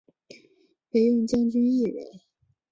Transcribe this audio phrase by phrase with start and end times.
[0.93, 2.21] 惟用将军一人。